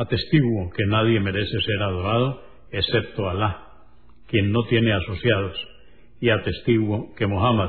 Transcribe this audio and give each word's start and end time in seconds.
Atestiguo 0.00 0.70
que 0.70 0.86
nadie 0.86 1.20
merece 1.20 1.60
ser 1.60 1.82
adorado 1.82 2.40
excepto 2.72 3.28
Alá, 3.28 3.66
quien 4.28 4.50
no 4.50 4.62
tiene 4.62 4.94
asociados, 4.94 5.54
y 6.22 6.30
atestiguo 6.30 7.14
que 7.16 7.26
Muhammad, 7.26 7.68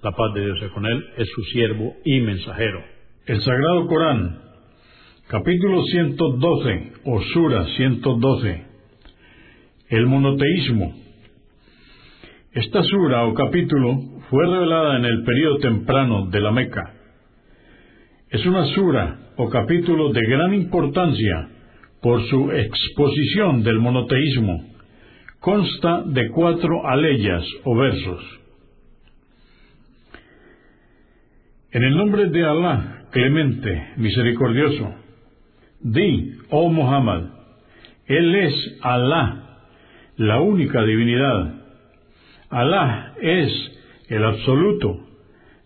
la 0.00 0.12
paz 0.12 0.32
de 0.32 0.44
Dios 0.44 0.62
es 0.62 0.70
con 0.70 0.86
él, 0.86 1.04
es 1.16 1.28
su 1.34 1.42
siervo 1.46 1.96
y 2.04 2.20
mensajero. 2.20 2.84
El 3.26 3.40
Sagrado 3.42 3.88
Corán, 3.88 4.42
capítulo 5.26 5.82
112, 5.82 6.92
o 7.04 7.20
Sura 7.20 7.64
112, 7.74 8.64
el 9.88 10.06
monoteísmo. 10.06 10.94
Esta 12.52 12.84
sura 12.84 13.24
o 13.24 13.34
capítulo 13.34 13.98
fue 14.30 14.46
revelada 14.46 14.98
en 14.98 15.04
el 15.04 15.24
período 15.24 15.58
temprano 15.58 16.26
de 16.26 16.40
la 16.40 16.52
Meca. 16.52 16.94
Es 18.30 18.46
una 18.46 18.66
sura 18.66 19.32
o 19.36 19.50
capítulo 19.50 20.12
de 20.12 20.20
gran 20.28 20.54
importancia 20.54 21.48
por 22.02 22.20
su 22.28 22.50
exposición 22.50 23.62
del 23.62 23.78
monoteísmo, 23.78 24.64
consta 25.38 26.02
de 26.02 26.30
cuatro 26.30 26.86
aleyas 26.86 27.44
o 27.64 27.76
versos. 27.76 28.40
En 31.70 31.84
el 31.84 31.96
nombre 31.96 32.28
de 32.28 32.44
Alá, 32.44 33.06
clemente, 33.12 33.92
misericordioso, 33.96 34.94
di, 35.80 36.34
oh 36.50 36.68
Muhammad, 36.68 37.22
Él 38.06 38.34
es 38.34 38.78
Alá, 38.82 39.60
la 40.16 40.40
única 40.40 40.82
divinidad. 40.82 41.54
Alá 42.50 43.14
es 43.22 43.50
el 44.08 44.24
absoluto, 44.24 45.06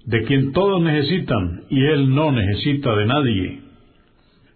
de 0.04 0.22
quien 0.24 0.52
todos 0.52 0.82
necesitan 0.82 1.64
y 1.70 1.82
Él 1.86 2.14
no 2.14 2.30
necesita 2.30 2.94
de 2.94 3.06
nadie. 3.06 3.60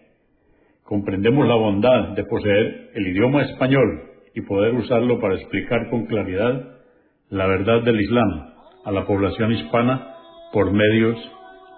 Comprendemos 0.84 1.48
la 1.48 1.56
bondad 1.56 2.14
de 2.14 2.24
poseer 2.24 2.92
el 2.94 3.08
idioma 3.08 3.42
español 3.42 4.04
y 4.34 4.40
poder 4.42 4.74
usarlo 4.74 5.20
para 5.20 5.34
explicar 5.34 5.90
con 5.90 6.06
claridad 6.06 6.78
la 7.30 7.46
verdad 7.46 7.82
del 7.82 8.00
Islam 8.00 8.54
a 8.84 8.92
la 8.92 9.04
población 9.04 9.52
hispana 9.52 10.14
por 10.52 10.72
medios 10.72 11.18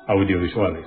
audiovisuales. 0.07 0.87